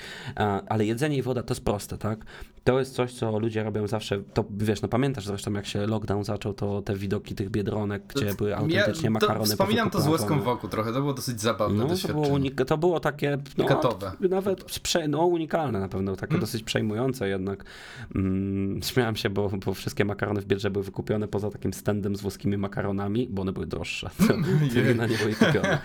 [0.70, 2.26] Ale jedzenie i woda to jest proste, tak?
[2.68, 6.24] To jest coś, co ludzie robią zawsze, to wiesz, no pamiętasz zresztą jak się lockdown
[6.24, 10.42] zaczął, to te widoki tych biedronek, gdzie były autentycznie ja, makarony Wspominam to z łezką
[10.42, 13.66] wokół trochę, to było dosyć zabawne no, to było, to było takie, no,
[14.30, 16.42] nawet prze, no, unikalne na pewno, takie hmm.
[16.42, 17.64] dosyć przejmujące jednak.
[18.16, 22.22] Mm, śmiałem się, bo, bo wszystkie makarony w Biedrze były wykupione poza takim standem z
[22.22, 25.78] włoskimi makaronami, bo one były droższe, to, to na nie były kupione.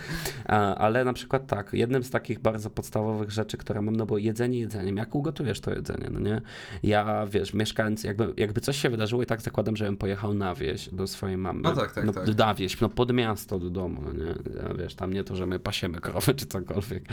[0.77, 4.59] ale na przykład tak, jednym z takich bardzo podstawowych rzeczy, które mam, no bo jedzenie
[4.59, 6.40] jedzeniem, jak ugotujesz to jedzenie, no nie?
[6.82, 10.54] Ja, wiesz, mieszkając, jakby, jakby coś się wydarzyło i tak zakładam, że bym pojechał na
[10.54, 11.61] wieś do swojej mamy.
[11.62, 12.38] No tak, tak, no, tak.
[12.38, 14.35] Na wieś, no pod miasto do domu, no nie?
[14.56, 17.04] Ja, wiesz, tam nie to, że my pasiemy krowy czy cokolwiek,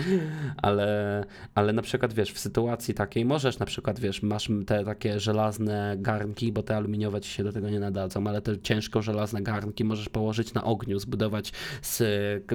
[0.57, 5.19] ale, ale na przykład, wiesz, w sytuacji takiej możesz na przykład, wiesz, masz te takie
[5.19, 9.41] żelazne garnki, bo te aluminiowe ci się do tego nie nadadzą, ale te ciężko żelazne
[9.41, 12.03] garnki możesz położyć na ogniu, zbudować z,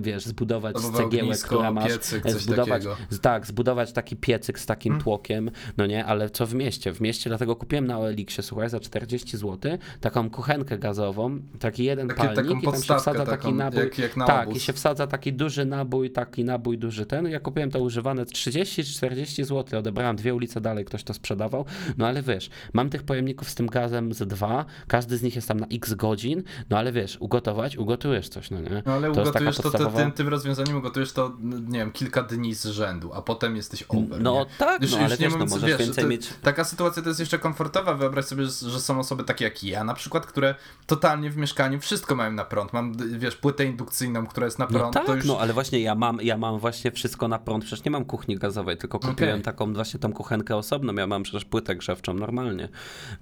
[0.03, 2.97] wiesz, zbudować z cegiełek, która masz, piecyk, zbudować, takiego.
[3.23, 5.05] Tak, zbudować taki piecyk z takim hmm.
[5.05, 6.93] tłokiem, no nie, ale co w mieście?
[6.95, 12.09] W mieście dlatego kupiłem na OLX-ie, słuchaj, za 40 zł taką kuchenkę gazową, taki jeden
[12.09, 13.81] Takie, palnik i tam się wsadza taki nabój.
[13.81, 14.57] Jak, jak na tak, obóz.
[14.57, 17.27] i się wsadza taki duży nabój, taki nabój duży ten.
[17.27, 21.65] Ja kupiłem to używane 30 czy 40 zł, odebrałem dwie ulice dalej, ktoś to sprzedawał,
[21.99, 25.49] no ale wiesz, mam tych pojemników z tym gazem z dwa, każdy z nich jest
[25.49, 28.83] tam na x godzin, no ale wiesz, ugotować, ugotujesz coś, no nie?
[28.87, 29.99] No ale to ugotujesz to, podstawowa...
[29.99, 31.33] tym, tym rozwiązaniem ugotujesz to,
[31.69, 34.21] nie wiem, kilka dni z rzędu, a potem jesteś over.
[34.21, 34.47] No nie?
[34.59, 36.29] tak, już, no, ale już wiesz, no, możesz wiesz, więcej mieć...
[36.43, 39.95] Taka sytuacja to jest jeszcze komfortowa, wyobraź sobie, że są osoby takie jak ja na
[39.95, 40.55] przykład, które
[40.87, 42.73] totalnie w mieszkaniu wszystko mają na prąd.
[42.73, 44.95] Mam, wiesz, płytę indukcyjną, która jest na no prąd.
[44.95, 45.25] No tak, już...
[45.25, 48.37] no ale właśnie ja mam, ja mam właśnie wszystko na prąd, przecież nie mam kuchni
[48.37, 49.43] gazowej, tylko kupiłem okay.
[49.43, 52.69] taką właśnie tą kuchenkę osobną, ja mam przecież płytę grzewczą normalnie,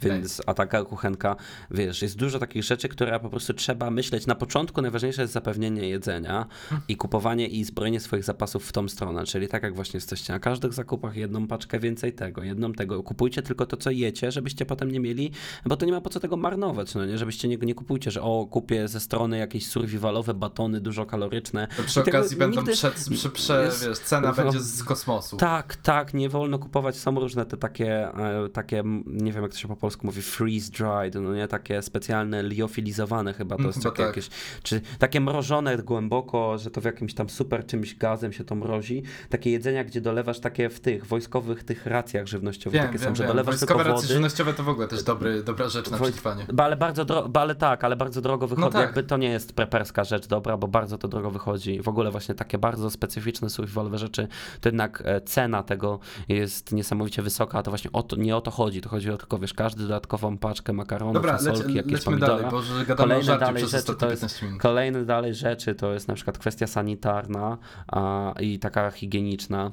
[0.03, 0.51] więc, okay.
[0.51, 1.37] a taka kuchenka,
[1.71, 4.27] wiesz, jest dużo takich rzeczy, które po prostu trzeba myśleć.
[4.27, 6.47] Na początku najważniejsze jest zapewnienie jedzenia
[6.88, 10.38] i kupowanie i zbrojenie swoich zapasów w tą stronę, czyli tak jak właśnie jesteście na
[10.38, 14.91] każdych zakupach jedną paczkę więcej tego, jedną tego, kupujcie tylko to, co jecie, żebyście potem
[14.91, 15.31] nie mieli,
[15.67, 18.23] bo to nie ma po co tego marnować, no nie, żebyście nie, nie kupujcie, że
[18.23, 21.69] o, kupię ze strony jakieś survivalowe batony, dużo kaloryczne.
[21.77, 22.73] To przy okazji będą nigdy...
[22.73, 25.37] przed, prze, prze, jest, wiesz, cena no, będzie z kosmosu.
[25.37, 29.59] Tak, tak, nie wolno kupować, są różne te takie, e, takie, nie wiem jak to
[29.59, 33.97] się po polsku mówi, freeze dried, no nie, takie specjalne liofilizowane chyba, to jest takie
[33.97, 34.07] tak.
[34.07, 34.29] jakieś,
[34.63, 39.03] czy takie mrożone głęboko, że to w jakimś tam super czymś gazem się to mrozi,
[39.29, 43.23] takie jedzenia, gdzie dolewasz takie w tych wojskowych tych racjach żywnościowych, wiem, takie wiem, są,
[43.23, 44.07] że dolewasz tylko wody.
[44.07, 46.47] żywnościowe to w ogóle też dobry, dobra rzecz na przetrwanie.
[46.57, 48.83] Ale bardzo, dro- ale tak, ale bardzo drogo wychodzi, no tak.
[48.83, 51.83] jakby to nie jest preperska rzecz dobra, bo bardzo to drogo wychodzi.
[51.83, 54.29] W ogóle właśnie takie bardzo specyficzne survivalowe rzeczy,
[54.61, 58.40] to jednak e, cena tego jest niesamowicie wysoka, a to właśnie o to, nie o
[58.40, 62.37] to chodzi, to chodzi o tylko, wiesz, każdy dodatkową paczkę makaronów, Dobra, fasolki, jakieś pomidora.
[62.37, 66.38] Dalej, bo że kolejne dalej rzeczy to jest, kolejne dalej rzeczy to jest na przykład
[66.38, 69.71] kwestia sanitarna a, i taka higieniczna.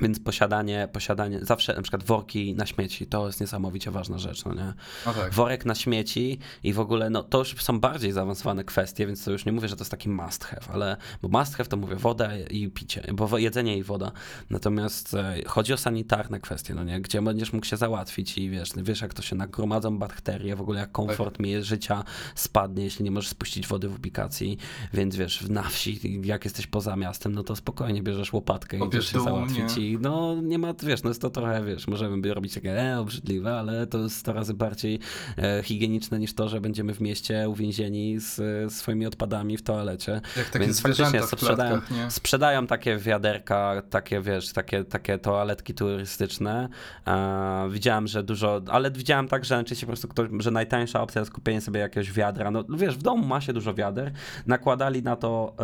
[0.00, 4.54] Więc posiadanie, posiadanie, zawsze na przykład worki na śmieci, to jest niesamowicie ważna rzecz, no
[4.54, 4.72] nie?
[5.06, 5.34] No tak.
[5.34, 9.30] Worek na śmieci i w ogóle, no to już są bardziej zaawansowane kwestie, więc to
[9.30, 11.96] już nie mówię, że to jest taki must have, ale, bo must have to mówię
[11.96, 14.12] wodę i picie, bo jedzenie i woda.
[14.50, 17.00] Natomiast e, chodzi o sanitarne kwestie, no nie?
[17.00, 20.80] Gdzie będziesz mógł się załatwić i wiesz, wiesz jak to się nagromadzą bakterie, w ogóle
[20.80, 21.40] jak komfort tak.
[21.40, 24.58] mi życia spadnie, jeśli nie możesz spuścić wody w ubikacji,
[24.94, 29.12] więc wiesz, na wsi, jak jesteś poza miastem, no to spokojnie bierzesz łopatkę i idziesz
[29.12, 29.87] się załatwić nie?
[29.88, 33.58] I no nie ma, wiesz, no jest to trochę, wiesz, możemy robić takie e, obrzydliwe,
[33.58, 34.98] ale to jest 100 razy bardziej
[35.38, 40.20] e, higieniczne niż to, że będziemy w mieście uwięzieni z e, swoimi odpadami w toalecie.
[40.36, 46.68] Jak takie Więc faktycznie sprzedają, sprzedają takie wiaderka, takie, wiesz, takie, takie toaletki turystyczne.
[47.06, 51.32] E, widziałem, że dużo, ale widziałem także najczęściej po prostu ktoś, że najtańsza opcja jest
[51.32, 52.50] kupienie sobie jakiegoś wiadra.
[52.50, 54.12] No wiesz, w domu ma się dużo wiader,
[54.46, 55.54] nakładali na to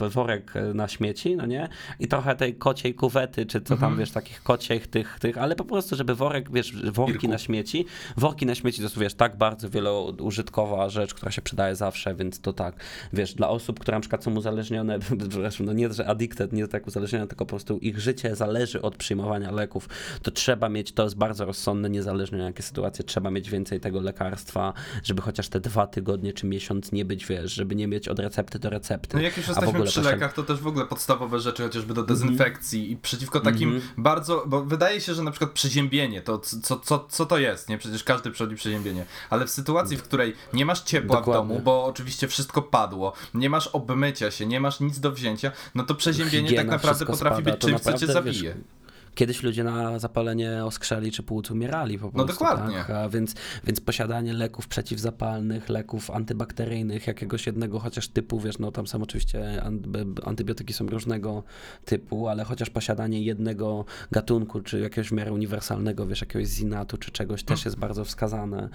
[0.00, 1.68] e, worek na śmieci, no nie?
[1.98, 3.98] I trochę tej kociej kuwety, czy co tam, mhm.
[3.98, 7.28] wiesz, takich kociech, tych, tych, ale po prostu, żeby worek, wiesz, worki Irku.
[7.28, 7.86] na śmieci,
[8.16, 12.40] worki na śmieci to jest, wiesz, tak bardzo wieloużytkowa rzecz, która się przydaje zawsze, więc
[12.40, 12.74] to tak,
[13.12, 14.98] wiesz, dla osób, które na przykład są uzależnione,
[15.60, 19.50] no nie, że addicted, nie tak uzależnione, tylko po prostu ich życie zależy od przyjmowania
[19.50, 19.88] leków,
[20.22, 24.00] to trzeba mieć, to jest bardzo rozsądne, niezależnie na jakie sytuacje, trzeba mieć więcej tego
[24.00, 28.18] lekarstwa, żeby chociaż te dwa tygodnie czy miesiąc nie być, wiesz, żeby nie mieć od
[28.18, 29.16] recepty do recepty.
[29.16, 32.80] No jak już jesteśmy przy lekach, to też w ogóle podstawowe rzeczy, chociażby do dezynfekcji
[32.80, 33.84] mm i przeciwko takim mm -hmm.
[33.96, 37.78] bardzo, bo wydaje się, że na przykład przeziębienie, to co, co, co to jest, nie?
[37.78, 41.44] Przecież każdy przechodzi przeziębienie, ale w sytuacji, w której nie masz ciepła Dokładnie.
[41.44, 45.52] w domu, bo oczywiście wszystko padło, nie masz obmycia się, nie masz nic do wzięcia,
[45.74, 48.54] no to przeziębienie Higiena, tak naprawdę potrafi spada, być czymś, co cię zabije.
[48.54, 48.83] Wiesz,
[49.14, 52.44] Kiedyś ludzie na zapalenie oskrzeli czy płuc umierali po no prostu.
[52.44, 52.84] No dokładnie.
[52.86, 53.10] Tak?
[53.10, 59.02] Więc, więc posiadanie leków przeciwzapalnych, leków antybakteryjnych, jakiegoś jednego chociaż typu, wiesz, no tam są
[59.02, 59.62] oczywiście
[60.24, 61.42] antybiotyki są różnego
[61.84, 67.10] typu, ale chociaż posiadanie jednego gatunku, czy jakiegoś w miarę uniwersalnego, wiesz, jakiegoś zinatu, czy
[67.10, 67.70] czegoś też hmm.
[67.70, 68.68] jest bardzo wskazane.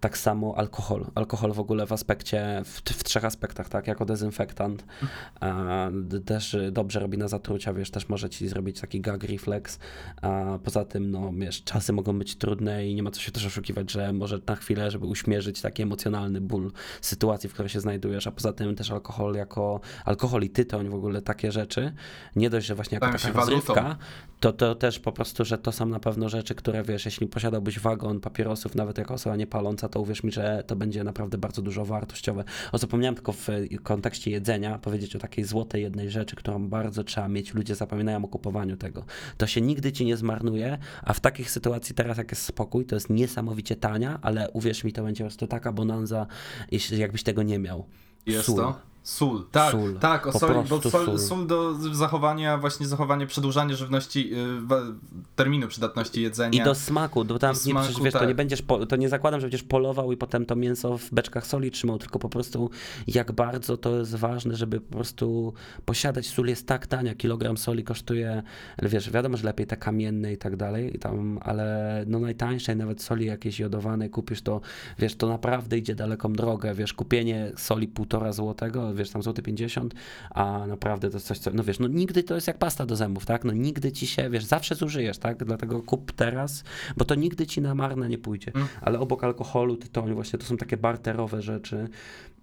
[0.00, 1.06] Tak samo alkohol.
[1.14, 4.84] Alkohol w ogóle w aspekcie, w, w trzech aspektach, tak, jako dezynfektant
[5.40, 5.90] a,
[6.24, 9.78] też dobrze robi na zatrucia, wiesz, też może ci zrobić taki gag reflex,
[10.22, 13.46] a poza tym, no wiesz, czasy mogą być trudne i nie ma co się też
[13.46, 18.26] oszukiwać, że może na chwilę, żeby uśmierzyć taki emocjonalny ból sytuacji, w której się znajdujesz,
[18.26, 21.92] a poza tym też alkohol jako, alkohol i tytoń, w ogóle takie rzeczy,
[22.36, 23.96] nie dość, że właśnie jako taka rozrywka,
[24.40, 27.78] to, to też po prostu, że to są na pewno rzeczy, które wiesz, jeśli posiadałbyś
[27.78, 31.84] wagon papierosów, nawet jako osoba niepaląca, to uwierz mi, że to będzie naprawdę bardzo dużo
[31.84, 32.44] wartościowe.
[32.72, 33.48] O zapomniałem tylko w
[33.82, 38.28] kontekście jedzenia powiedzieć o takiej złotej jednej rzeczy, którą bardzo trzeba mieć, ludzie zapominają o
[38.28, 39.04] kupowaniu tego.
[39.36, 42.96] To się nigdy ci nie zmarnuje, a w takich sytuacji teraz jak jest spokój, to
[42.96, 46.26] jest niesamowicie tania, ale uwierz mi, to będzie po prostu taka bonanza,
[46.90, 47.86] jakbyś tego nie miał.
[48.26, 48.56] Jest Sól.
[48.56, 48.87] to?
[49.08, 51.18] Sól, tak, Sól, tak, o soli, bo sol, sól.
[51.18, 54.82] sól do zachowania, właśnie zachowanie, przedłużanie żywności, yy, wa-
[55.36, 56.62] terminu przydatności jedzenia.
[56.62, 58.28] I do smaku, do tam, Do nie, przecież smaku, wiesz, to tak.
[58.28, 61.46] nie będziesz, po, to nie zakładam, że będziesz polował i potem to mięso w beczkach
[61.46, 62.70] soli trzymał, tylko po prostu
[63.06, 65.52] jak bardzo to jest ważne, żeby po prostu
[65.84, 66.26] posiadać.
[66.26, 68.42] Sól jest tak tania, kilogram soli kosztuje,
[68.78, 72.76] ale wiesz, wiadomo, że lepiej te kamienne i tak dalej, i tam, ale no najtańszej
[72.76, 74.60] nawet soli jakiejś jodowanej kupisz, to
[74.98, 79.94] wiesz, to naprawdę idzie daleką drogę, wiesz, kupienie soli półtora złotego, wiesz, tam złoty 50,
[80.30, 82.96] a naprawdę to jest coś, co, no wiesz, no nigdy to jest jak pasta do
[82.96, 86.64] zębów, tak, no nigdy ci się, wiesz, zawsze zużyjesz, tak, dlatego kup teraz,
[86.96, 88.68] bo to nigdy ci na marne nie pójdzie, Mm.
[88.80, 91.88] ale obok alkoholu, tytoniu, właśnie to są takie barterowe rzeczy,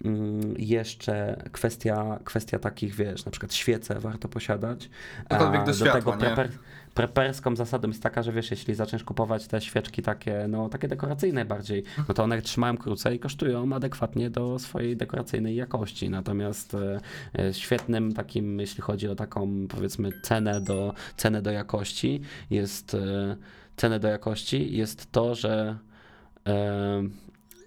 [0.05, 4.89] Mm, jeszcze kwestia, kwestia takich, wiesz, na przykład świece warto posiadać.
[5.29, 6.49] Cokolwiek do światła, tego nie?
[6.95, 10.87] Preper, preperską zasadą jest taka, że wiesz, jeśli zaczniesz kupować te świeczki takie, no takie
[10.87, 16.09] dekoracyjne bardziej, no to one trzymają krócej i kosztują adekwatnie do swojej dekoracyjnej jakości.
[16.09, 16.99] Natomiast e,
[17.39, 23.35] e, świetnym takim, jeśli chodzi o taką powiedzmy cenę do, cenę do jakości, jest e,
[23.77, 25.77] cenę do jakości jest to, że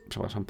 [0.09, 0.45] przepraszam,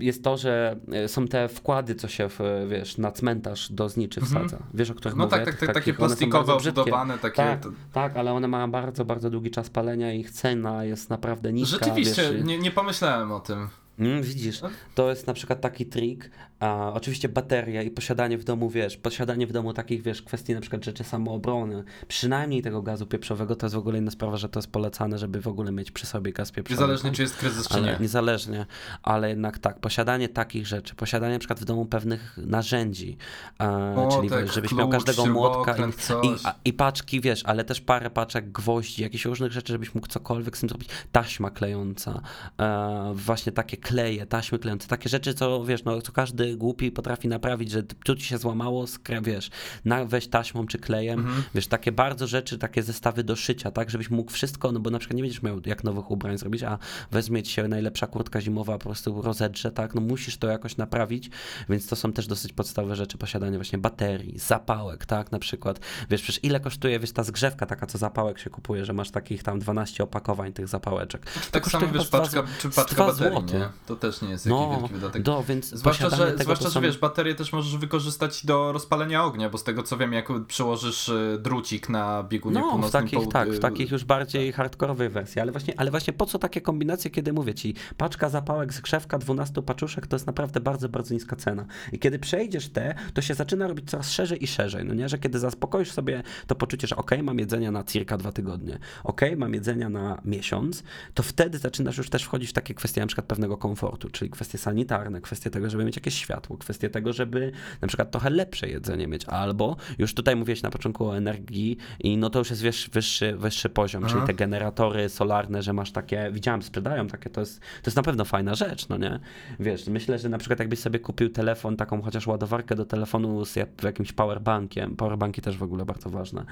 [0.00, 3.88] jest to, że e, są te wkłady, co się, w, e, wiesz, na cmentarz do
[3.88, 4.48] zniczy Mhm.
[4.48, 4.62] wsadza.
[4.74, 5.36] Wiesz, o których No mówię?
[5.36, 7.36] tak, tak, tak, Takich- takie plastikowe, obudowane, takie...
[7.36, 7.62] Tak,
[7.92, 11.78] tak, ale one mają bardzo, bardzo długi czas palenia i ich cena jest naprawdę niska.
[11.84, 13.68] Rzeczywiście, wiesz, nie, nie pomyślałem o tym.
[14.00, 14.60] Mm, widzisz,
[14.94, 19.46] to jest na przykład taki trik, a oczywiście bateria i posiadanie w domu, wiesz, posiadanie
[19.46, 23.74] w domu takich, wiesz, kwestii na przykład rzeczy samoobrony, przynajmniej tego gazu pieprzowego, to jest
[23.74, 26.52] w ogóle inna sprawa, że to jest polecane, żeby w ogóle mieć przy sobie gaz
[26.52, 26.80] pieprzowy.
[26.80, 27.16] Niezależnie tak?
[27.16, 27.98] czy jest kryzys, czy ale nie.
[28.00, 28.66] niezależnie,
[29.02, 33.16] ale jednak tak, posiadanie takich rzeczy, posiadanie na przykład w domu pewnych narzędzi,
[33.60, 35.76] e, czyli Młotek, wiesz, żebyś miał klucz, każdego młotka
[36.22, 39.94] i, i, a, i paczki, wiesz, ale też parę paczek gwoździ, jakichś różnych rzeczy, żebyś
[39.94, 40.88] mógł cokolwiek z tym zrobić.
[41.12, 42.22] Taśma klejąca,
[42.60, 47.28] e, właśnie takie kleje, taśmy klejące, takie rzeczy, co wiesz, no, co każdy głupi potrafi
[47.28, 49.50] naprawić, że tu ci się złamało, skre, wiesz,
[49.84, 51.42] na, weź taśmą czy klejem, Mhm.
[51.54, 54.98] wiesz, takie bardzo rzeczy, takie zestawy do szycia, tak, żebyś mógł wszystko, no bo na
[54.98, 56.78] przykład nie będziesz miał jak nowych ubrań zrobić, a
[57.10, 61.30] weźmie ci się najlepsza kurtka zimowa, po prostu rozedrze, tak, no musisz to jakoś naprawić,
[61.68, 66.22] więc to są też dosyć podstawowe rzeczy, posiadanie właśnie baterii, zapałek, tak, na przykład, wiesz,
[66.22, 69.58] przecież ile kosztuje, wiesz, ta zgrzewka taka, co zapałek się kupuje, że masz takich tam
[69.58, 71.26] 12 opakowań tych zapałeczek.
[71.32, 73.68] To Tak samo wiesz, paczka, czy paczka baterii, nie?
[73.86, 75.22] To też nie jest jakiś No, wielki wydatek.
[75.22, 79.58] do, więc Zwłaszcza, że, zwłaszcza że wiesz, baterię też możesz wykorzystać do rozpalenia ognia, bo
[79.58, 83.02] z tego co wiem, jak przyłożysz y, drucik na biegunie No, w północnym...
[83.02, 86.38] takich, poł- tak, w takich już bardziej hardkorowych wersji, ale właśnie, ale właśnie po co
[86.38, 90.88] takie kombinacje, kiedy mówię ci, paczka zapałek z krzewka 12 paczuszek to jest naprawdę bardzo,
[90.88, 91.66] bardzo niska cena.
[91.92, 95.18] I kiedy przejdziesz te, to się zaczyna robić coraz szerzej i szerzej, no nie, że
[95.18, 99.54] kiedy zaspokoisz sobie to poczucie, że ok, mam jedzenia na circa dwa tygodnie, ok, mam
[99.54, 100.82] jedzenia na miesiąc,
[101.14, 104.58] to wtedy zaczynasz już też wchodzić w takie kwestie na przykład pewnego komfortu, czyli kwestie
[104.58, 109.06] sanitarne, kwestie tego, żeby mieć jakieś światło, kwestie tego, żeby na przykład trochę lepsze jedzenie
[109.08, 112.90] mieć, albo już tutaj mówiłeś na początku o energii i no to już jest wiesz,
[112.92, 114.26] wyższy, wyższy poziom, czyli Aha.
[114.26, 118.24] te generatory solarne, że masz takie, widziałem, sprzedają takie, to jest, to jest na pewno
[118.24, 119.20] fajna rzecz, no nie?
[119.60, 123.56] Wiesz, myślę, że na przykład jakbyś sobie kupił telefon, taką chociaż ładowarkę do telefonu z
[123.56, 126.44] jak- jakimś powerbankiem, powerbanki też w ogóle bardzo ważne.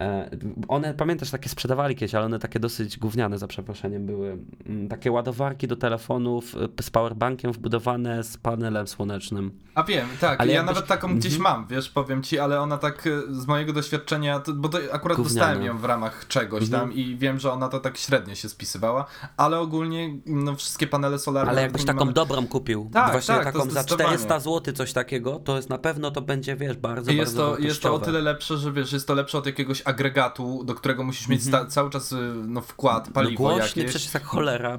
[0.00, 0.30] E,
[0.68, 4.38] One, pamiętasz, takie sprzedawali kiedyś, ale one takie dosyć gówniane, za przeproszeniem, były.
[4.66, 9.50] Mm, Takie ładowarki do telefonów e, z powerbankiem wbudowane z panelem słonecznym.
[9.74, 11.54] A wiem, tak, Ale ja nawet taką gdzieś Mhm.
[11.58, 15.40] mam, wiesz, powiem ci, ale ona tak y, z mojego doświadczenia, bo to akurat Gówniana.
[15.40, 16.80] dostałem ją w ramach czegoś Mhm.
[16.80, 19.04] tam i wiem, że ona to tak średnio się spisywała,
[19.36, 21.50] ale ogólnie no, wszystkie panele solarne...
[21.52, 24.18] Ale jakbyś taką minimalne- dobrą kupił, Tak, właśnie tak, taką za zdecydowanie.
[24.18, 27.62] 400 zł, coś takiego, to jest na pewno, to będzie, wiesz, bardzo, Jest bardzo to,
[27.62, 31.04] jest to o tyle lepsze, że wiesz, jest to lepsze od jakiegoś agregatu, do którego
[31.04, 32.16] musisz mieć sta- cały czas y,
[32.46, 33.06] no, wkład.
[33.06, 33.84] No paliwo głośny, jakieś.
[33.84, 34.78] przecież jak cholera,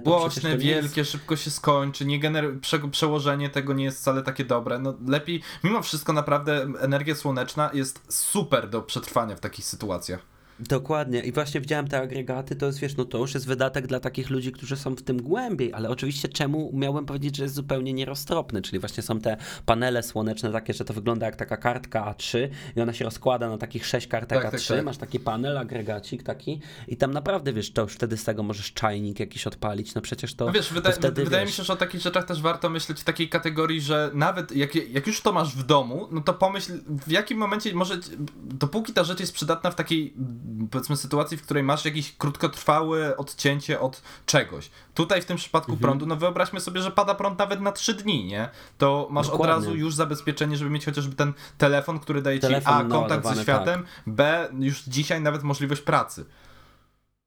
[0.00, 3.98] przecież Głośne, nie jest- wielkie, szybko się skończy, nie gener- prze- przełożenie tego nie jest
[3.98, 4.78] wcale takie dobre.
[4.78, 10.35] No lepiej, mimo wszystko naprawdę energia słoneczna jest super do przetrwania w takich sytuacjach.
[10.60, 11.20] Dokładnie.
[11.20, 14.30] I właśnie widziałem te agregaty, to jest, wiesz, no to już jest wydatek dla takich
[14.30, 18.62] ludzi, którzy są w tym głębiej, ale oczywiście czemu miałem powiedzieć, że jest zupełnie nieroztropny,
[18.62, 22.80] czyli właśnie są te panele słoneczne takie, że to wygląda jak taka kartka A3 i
[22.80, 24.84] ona się rozkłada na takich sześć kartek Tak, tak, A3, tak.
[24.84, 28.72] masz taki panel, agregacik taki i tam naprawdę, wiesz, to już wtedy z tego możesz
[28.72, 31.64] czajnik jakiś odpalić, no przecież to, No wiesz, to wyda- wtedy, wydaje wiesz, mi się,
[31.64, 35.20] że o takich rzeczach też warto myśleć w takiej kategorii, że nawet jak, jak już
[35.20, 36.72] to masz w domu, no to pomyśl
[37.06, 37.98] w jakim momencie może,
[38.44, 40.14] dopóki ta rzecz jest przydatna w takiej
[40.70, 44.70] powiedzmy sytuacji, w której masz jakieś krótkotrwałe odcięcie od czegoś.
[44.94, 45.82] Tutaj w tym przypadku Mhm.
[45.82, 48.48] prądu, no wyobraźmy sobie, że pada prąd nawet na trzy dni, nie?
[48.78, 49.54] To masz Dokładnie.
[49.54, 53.26] od razu już zabezpieczenie, żeby mieć chociażby ten telefon, który daje ci Telefon A, kontakt
[53.26, 56.24] ze światem, B, już dzisiaj nawet możliwość pracy.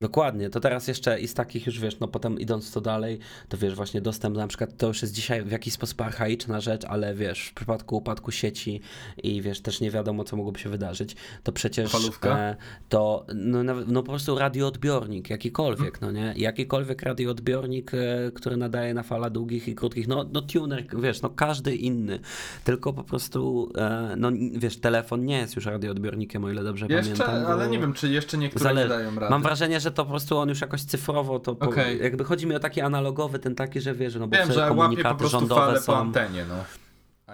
[0.01, 3.57] Dokładnie, to teraz jeszcze i z takich już wiesz, no potem idąc to dalej, to
[3.57, 7.15] wiesz, właśnie dostęp na przykład to już jest dzisiaj w jakiś sposób archaiczna rzecz, ale
[7.15, 8.81] wiesz, w przypadku upadku sieci
[9.23, 11.91] i wiesz, też nie wiadomo, co mogłoby się wydarzyć, to przecież
[12.23, 12.55] e,
[12.89, 16.33] to no, no po prostu radioodbiornik, jakikolwiek, no nie?
[16.38, 21.29] Jakikolwiek radioodbiornik, e, który nadaje na fala długich i krótkich, no, no tuner, wiesz, no
[21.29, 22.19] każdy inny,
[22.63, 27.23] tylko po prostu, e, no wiesz, telefon nie jest już radioodbiornikiem, o ile dobrze jeszcze,
[27.23, 27.51] pamiętam.
[27.51, 28.88] Ale nie wiem, czy jeszcze niektóre Zale...
[28.88, 29.29] dają radę.
[29.29, 31.52] Mam wrażenie, że że to po prostu on już jakoś cyfrowo to.
[31.52, 31.97] Okay.
[31.97, 34.67] Po, jakby chodzi mi o taki analogowy, ten taki, że wiesz, no bo Wiem, że
[34.67, 35.93] komunikaty rządowe są.
[35.93, 36.56] Po antenie, no.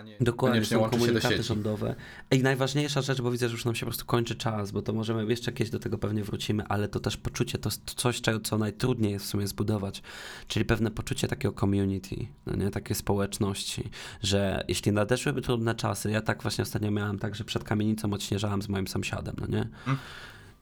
[0.03, 1.95] Nie, Dokładnie, są komunikaty rządowe.
[2.31, 4.93] I najważniejsza rzecz, bo widzę, że już nam się po prostu kończy czas, bo to
[4.93, 9.11] możemy jeszcze kiedyś do tego pewnie wrócimy, ale to też poczucie, to coś, co najtrudniej
[9.11, 10.01] jest w sumie zbudować,
[10.47, 12.15] czyli pewne poczucie takiego community,
[12.45, 13.89] no nie, takiej społeczności,
[14.21, 18.61] że jeśli nadeszłyby trudne czasy, ja tak właśnie ostatnio miałem tak, że przed kamienicą odśnieżałem
[18.61, 19.67] z moim sąsiadem, no nie?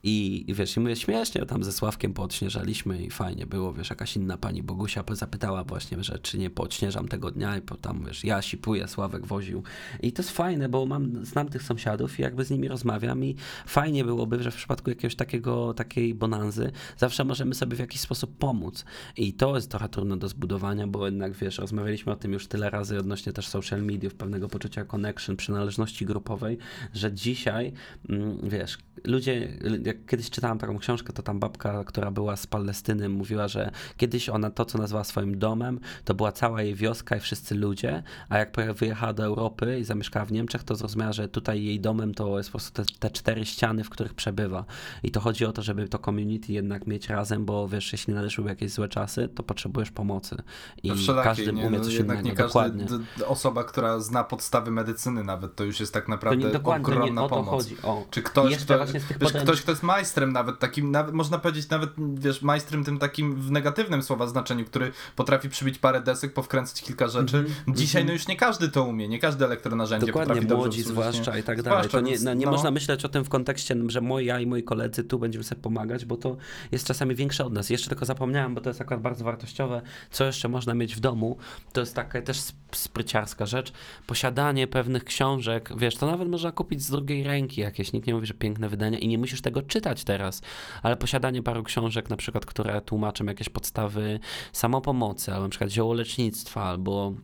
[0.04, 4.16] I, I wiesz, i mówię śmiesznie, tam ze Sławkiem poodśnieżaliśmy i fajnie było, wiesz, jakaś
[4.16, 8.42] inna pani Bogusia zapytała właśnie, że czy nie poodśnieżam tego dnia i potem, wiesz, ja
[8.42, 9.62] sipuję, Sławek woził.
[10.02, 13.36] I to jest fajne, bo mam, znam tych sąsiadów i jakby z nimi rozmawiam i
[13.66, 18.38] fajnie byłoby, że w przypadku jakiegoś takiego, takiej bonanzy zawsze możemy sobie w jakiś sposób
[18.38, 18.84] pomóc.
[19.16, 22.70] I to jest trochę trudne do zbudowania, bo jednak, wiesz, rozmawialiśmy o tym już tyle
[22.70, 26.58] razy odnośnie też social mediów, pewnego poczucia connection, przynależności grupowej,
[26.92, 27.72] że dzisiaj,
[28.08, 29.58] mm, wiesz, ludzie,
[29.94, 34.28] jak kiedyś czytałam taką książkę, to tam babka, która była z Palestyny, mówiła, że kiedyś
[34.28, 38.38] ona to, co nazwała swoim domem, to była cała jej wioska i wszyscy ludzie, a
[38.38, 42.38] jak wyjechała do Europy i zamieszkała w Niemczech, to zrozumiała, że tutaj jej domem to
[42.38, 44.64] jest po prostu te, te cztery ściany, w których przebywa.
[45.02, 48.48] I to chodzi o to, żeby to community jednak mieć razem, bo wiesz, jeśli nadeszły
[48.48, 50.36] jakieś złe czasy, to potrzebujesz pomocy.
[50.82, 52.42] I każdy umie nie, no, coś jednak innego.
[52.42, 52.86] nie każdy
[53.26, 57.20] osoba, która zna podstawy medycyny nawet, to już jest tak naprawdę to nie, ogromna nie
[57.20, 57.64] o to pomoc.
[57.64, 57.76] Chodzi.
[57.82, 59.04] O, Czy ktoś, kto, wiesz,
[59.42, 63.50] ktoś, kto jest majstrem nawet takim, nawet, można powiedzieć nawet, wiesz, majstrem tym takim w
[63.50, 67.36] negatywnym słowa znaczeniu, który potrafi przybić parę desek, powkręcać kilka rzeczy.
[67.36, 67.76] Mm -hmm.
[67.76, 71.42] Dzisiaj no już nie każdy to umie, nie każde elektronarzędzie Dokładnie, potrafi młodzi zwłaszcza i
[71.42, 71.78] tak dalej.
[71.80, 72.52] Zwłaszcza, to nie, no, nie no.
[72.52, 75.62] można myśleć o tym w kontekście, że moi, ja i moi koledzy tu będziemy sobie
[75.62, 76.36] pomagać, bo to
[76.72, 77.70] jest czasami większe od nas.
[77.70, 81.36] Jeszcze tylko zapomniałem, bo to jest akurat bardzo wartościowe, co jeszcze można mieć w domu.
[81.72, 82.38] To jest taka też
[82.72, 83.72] spryciarska rzecz.
[84.06, 87.92] Posiadanie pewnych książek, wiesz, to nawet można kupić z drugiej ręki jakieś.
[87.92, 90.40] Nikt nie mówi, że piękne wydania i nie musisz tego czytać teraz,
[90.82, 94.20] ale posiadanie paru książek, na przykład, które tłumaczą jakieś podstawy
[94.52, 97.14] samopomocy, albo na przykład ziołolecznictwa, albo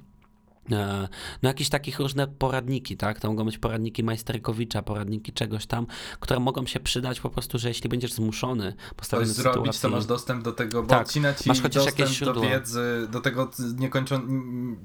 [0.73, 1.09] e,
[1.43, 3.21] no jakieś takich różne poradniki, tak?
[3.21, 5.87] To mogą być poradniki Majsterkowicza, poradniki czegoś tam,
[6.21, 9.83] które mogą się przydać po prostu, że jeśli będziesz zmuszony postawić zrobić, sytuacji...
[9.83, 13.09] to masz dostęp do tego, bo tak, odcina ci masz chociaż dostęp jakieś do wiedzy,
[13.11, 14.27] do tego niekończon...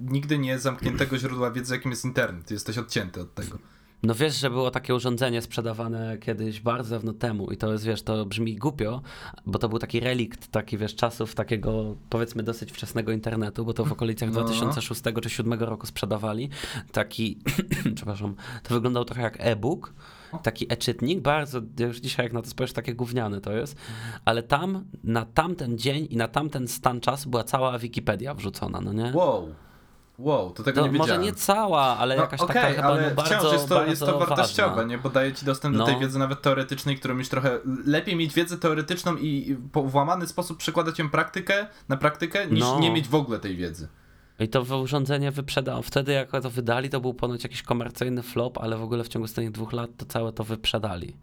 [0.01, 2.51] nigdy nie zamkniętego źródła wiedzy, jakim jest internet.
[2.51, 3.57] Jesteś odcięty od tego.
[4.03, 8.01] No wiesz, że było takie urządzenie sprzedawane kiedyś bardzo dawno temu i to jest, wiesz,
[8.01, 9.01] to brzmi głupio,
[9.45, 13.85] bo to był taki relikt, taki, wiesz, czasów takiego, powiedzmy, dosyć wczesnego internetu, bo to
[13.85, 14.43] w okolicach no.
[14.43, 16.49] 2006 czy 2007 roku sprzedawali.
[16.91, 17.39] Taki,
[17.95, 19.93] przepraszam, to wyglądał trochę jak e-book,
[20.43, 23.75] taki e-czytnik, bardzo, już dzisiaj jak na to spojrzysz, takie gówniane to jest,
[24.25, 28.93] ale tam, na tamten dzień i na tamten stan czasu była cała Wikipedia wrzucona, no
[28.93, 29.11] nie?
[29.13, 29.55] Wow.
[30.17, 31.21] Wow, to tego to nie wiedziałem.
[31.21, 33.85] Może nie cała, ale no, jakaś okay, taka chyba ale no bardzo, wciąż jest to,
[33.85, 34.83] jest to wartościowe, ważna.
[34.83, 34.97] nie?
[34.97, 35.85] Bo daje ci dostęp no.
[35.85, 40.27] do tej wiedzy nawet teoretycznej, którą już trochę lepiej mieć wiedzę teoretyczną i w włamany
[40.27, 42.79] sposób przekładać ją praktykę, na praktykę, niż no.
[42.79, 43.87] nie mieć w ogóle tej wiedzy.
[44.39, 45.81] I to urządzenie wyprzedało.
[45.81, 49.25] Wtedy jak to wydali, to był ponoć jakiś komercyjny flop, ale w ogóle w ciągu
[49.25, 51.17] ostatnich dwóch lat to całe to wyprzedali.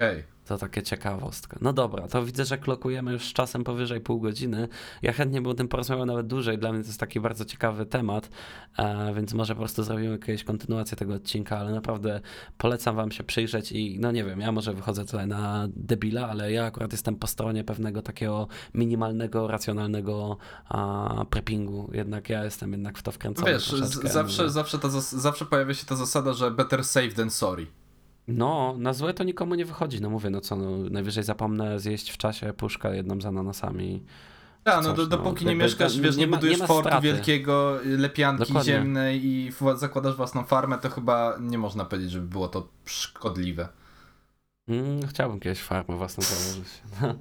[0.00, 0.38] Ej.
[0.48, 1.58] To takie ciekawostka.
[1.60, 4.68] No dobra, to widzę, że klokujemy już z czasem powyżej pół godziny.
[5.02, 6.58] Ja chętnie bym o tym porozmawiał nawet dłużej.
[6.58, 8.30] Dla mnie to jest taki bardzo ciekawy temat,
[8.78, 12.20] e, więc może po prostu zrobimy jakąś kontynuację tego odcinka, ale naprawdę
[12.58, 16.52] polecam wam się przyjrzeć i no nie wiem, ja może wychodzę tutaj na debila, ale
[16.52, 20.36] ja akurat jestem po stronie pewnego takiego minimalnego, racjonalnego
[20.68, 21.90] a, preppingu.
[21.92, 23.70] Jednak ja jestem jednak w to wkręcony Wiesz,
[24.04, 27.66] zawsze, zawsze, ta, zawsze pojawia się ta zasada, że better safe than sorry.
[28.28, 30.00] No, na złe to nikomu nie wychodzi.
[30.00, 34.04] No mówię, no co, no, najwyżej zapomnę zjeść w czasie puszkę jedną z ananasami.
[34.64, 38.72] Tak, no do, dopóki no, nie mieszkasz, wiesz, nie, nie budujesz fortu wielkiego, lepianki Dokładnie.
[38.72, 43.68] ziemnej i zakładasz własną farmę, to chyba nie można powiedzieć, żeby było to szkodliwe.
[44.68, 46.68] Mm, chciałbym kiedyś farmę własną założyć.
[47.02, 47.14] No,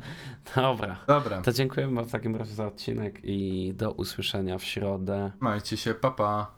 [0.64, 0.98] dobra.
[1.08, 1.42] Dobra.
[1.42, 5.32] To dziękujemy w takim razie za odcinek i do usłyszenia w środę.
[5.40, 6.16] Majcie się, papa.
[6.16, 6.52] Pa.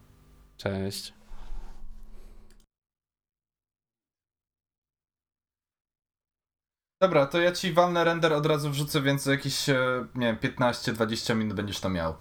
[0.57, 1.18] Cześć.
[7.01, 11.35] Dobra, to ja ci walnę render od razu wrzucę, więc jakieś, e, nie wiem, 15-20
[11.35, 12.15] minut będziesz to miał.